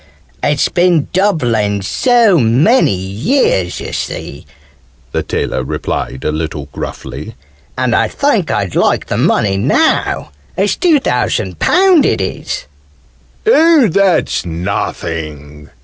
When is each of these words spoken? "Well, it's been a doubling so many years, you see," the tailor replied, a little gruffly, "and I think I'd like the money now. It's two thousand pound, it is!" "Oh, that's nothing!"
"Well, 0.41 0.53
it's 0.53 0.67
been 0.67 0.93
a 0.97 1.01
doubling 1.13 1.83
so 1.83 2.39
many 2.39 2.95
years, 2.95 3.79
you 3.79 3.93
see," 3.93 4.47
the 5.11 5.21
tailor 5.21 5.63
replied, 5.63 6.23
a 6.25 6.31
little 6.31 6.69
gruffly, 6.71 7.35
"and 7.77 7.95
I 7.95 8.07
think 8.07 8.49
I'd 8.49 8.73
like 8.73 9.05
the 9.05 9.17
money 9.17 9.57
now. 9.57 10.31
It's 10.57 10.75
two 10.75 10.99
thousand 10.99 11.59
pound, 11.59 12.07
it 12.07 12.19
is!" 12.19 12.65
"Oh, 13.45 13.89
that's 13.89 14.43
nothing!" 14.43 15.69